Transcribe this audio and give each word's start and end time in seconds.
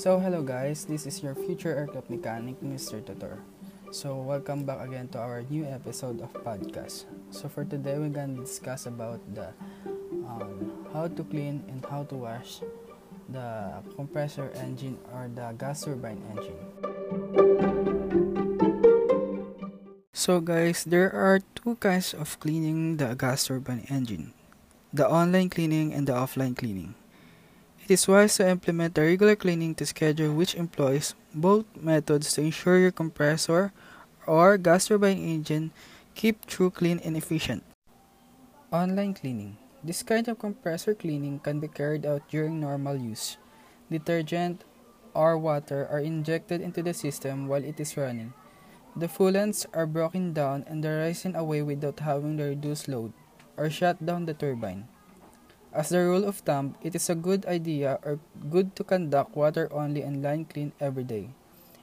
So 0.00 0.16
hello 0.16 0.40
guys, 0.40 0.88
this 0.88 1.04
is 1.04 1.20
your 1.20 1.36
future 1.36 1.76
aircraft 1.76 2.08
mechanic, 2.08 2.56
Mr. 2.64 3.04
Tutor. 3.04 3.36
So 3.92 4.16
welcome 4.16 4.64
back 4.64 4.80
again 4.80 5.12
to 5.12 5.20
our 5.20 5.44
new 5.52 5.68
episode 5.68 6.24
of 6.24 6.32
podcast. 6.40 7.04
So 7.28 7.52
for 7.52 7.68
today 7.68 8.00
we're 8.00 8.08
gonna 8.08 8.40
discuss 8.40 8.88
about 8.88 9.20
the 9.36 9.52
um, 10.24 10.88
how 10.96 11.12
to 11.12 11.20
clean 11.20 11.60
and 11.68 11.84
how 11.84 12.08
to 12.08 12.16
wash 12.16 12.64
the 13.28 13.84
compressor 13.92 14.48
engine 14.56 14.96
or 15.12 15.28
the 15.28 15.52
gas 15.60 15.84
turbine 15.84 16.24
engine. 16.32 16.56
So 20.16 20.40
guys, 20.40 20.88
there 20.88 21.12
are 21.12 21.44
two 21.52 21.76
kinds 21.76 22.16
of 22.16 22.40
cleaning 22.40 22.96
the 22.96 23.12
gas 23.20 23.44
turbine 23.44 23.84
engine. 23.92 24.32
The 24.96 25.04
online 25.04 25.52
cleaning 25.52 25.92
and 25.92 26.08
the 26.08 26.16
offline 26.16 26.56
cleaning. 26.56 26.96
It 27.90 27.98
is 27.98 28.06
wise 28.06 28.38
to 28.38 28.46
implement 28.46 28.94
a 28.94 29.02
regular 29.02 29.34
cleaning 29.34 29.74
to 29.74 29.82
schedule 29.82 30.30
which 30.30 30.54
employs 30.54 31.18
both 31.34 31.66
methods 31.74 32.30
to 32.38 32.46
ensure 32.46 32.78
your 32.78 32.94
compressor 32.94 33.74
or 34.30 34.54
gas 34.62 34.86
turbine 34.86 35.18
engine 35.18 35.74
keep 36.14 36.46
true 36.46 36.70
clean 36.70 37.02
and 37.02 37.18
efficient. 37.18 37.66
Online 38.70 39.10
cleaning. 39.10 39.58
This 39.82 40.06
kind 40.06 40.28
of 40.30 40.38
compressor 40.38 40.94
cleaning 40.94 41.42
can 41.42 41.58
be 41.58 41.66
carried 41.66 42.06
out 42.06 42.22
during 42.30 42.62
normal 42.62 42.94
use. 42.94 43.42
Detergent 43.90 44.62
or 45.10 45.34
water 45.34 45.90
are 45.90 45.98
injected 45.98 46.62
into 46.62 46.86
the 46.86 46.94
system 46.94 47.50
while 47.50 47.66
it 47.66 47.82
is 47.82 47.98
running. 47.98 48.32
The 48.94 49.10
foulants 49.10 49.66
are 49.74 49.90
broken 49.90 50.30
down 50.30 50.62
and 50.70 50.86
are 50.86 51.10
rising 51.10 51.34
away 51.34 51.66
without 51.66 51.98
having 51.98 52.38
to 52.38 52.54
reduce 52.54 52.86
load 52.86 53.10
or 53.58 53.66
shut 53.66 53.98
down 54.06 54.30
the 54.30 54.34
turbine. 54.38 54.86
As 55.72 55.90
the 55.90 56.02
rule 56.02 56.26
of 56.26 56.42
thumb, 56.42 56.74
it 56.82 56.98
is 56.98 57.08
a 57.08 57.14
good 57.14 57.46
idea 57.46 58.02
or 58.02 58.18
good 58.50 58.74
to 58.74 58.82
conduct 58.82 59.36
water 59.36 59.70
only 59.70 60.02
and 60.02 60.18
line 60.18 60.44
clean 60.44 60.72
every 60.80 61.04
day, 61.04 61.30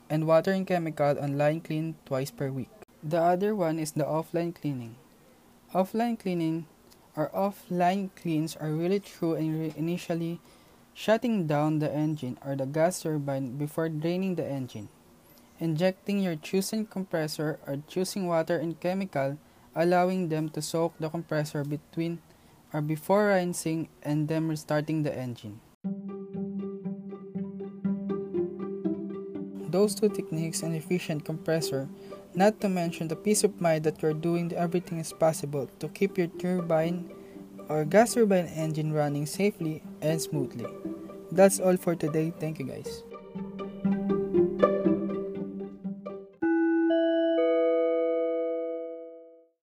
and 0.10 0.28
water 0.28 0.52
and 0.52 0.68
chemical 0.68 1.16
on 1.16 1.38
line 1.38 1.62
clean 1.62 1.96
twice 2.04 2.30
per 2.30 2.52
week. 2.52 2.68
The 3.02 3.22
other 3.22 3.56
one 3.56 3.80
is 3.80 3.96
the 3.96 4.04
offline 4.04 4.52
cleaning. 4.52 5.00
Offline 5.74 6.20
cleaning 6.20 6.68
or 7.16 7.32
offline 7.32 8.12
cleans 8.20 8.58
are 8.60 8.76
really 8.76 9.00
true 9.00 9.36
in 9.36 9.72
initially 9.80 10.42
shutting 10.94 11.48
down 11.48 11.80
the 11.80 11.88
engine 11.88 12.38
or 12.44 12.58
the 12.58 12.66
gas 12.66 13.02
turbine 13.02 13.56
before 13.56 13.88
draining 13.88 14.36
the 14.36 14.44
engine. 14.44 14.90
Injecting 15.60 16.20
your 16.20 16.36
chosen 16.36 16.86
compressor 16.86 17.58
or 17.66 17.80
choosing 17.88 18.28
water 18.28 18.58
and 18.60 18.80
chemical, 18.82 19.38
allowing 19.74 20.28
them 20.28 20.50
to 20.50 20.62
soak 20.62 20.94
the 21.00 21.08
compressor 21.08 21.64
between 21.64 22.20
or 22.74 22.82
before 22.82 23.28
rinsing 23.28 23.90
and 24.04 24.28
then 24.28 24.48
restarting 24.48 25.04
the 25.04 25.16
engine. 25.16 25.60
Those 29.70 29.96
two 29.96 30.10
techniques 30.10 30.64
and 30.64 30.76
efficient 30.76 31.26
compressor, 31.26 31.90
not 32.34 32.62
to 32.62 32.70
mention 32.70 33.08
the 33.08 33.16
peace 33.16 33.44
of 33.44 33.60
mind 33.60 33.84
that 33.84 34.02
you're 34.02 34.14
doing 34.14 34.52
everything 34.54 35.00
is 35.00 35.14
possible 35.14 35.70
to 35.80 35.88
keep 35.90 36.18
your 36.18 36.28
turbine 36.28 37.12
or 37.70 37.84
gas 37.84 38.14
turbine 38.14 38.48
engine 38.48 38.94
running 38.94 39.26
safely 39.26 39.84
and 40.02 40.22
smoothly. 40.22 40.66
That's 41.32 41.60
all 41.60 41.78
for 41.78 41.96
today. 41.96 42.34
Thank 42.40 42.60
you 42.60 42.66
guys. 42.66 43.04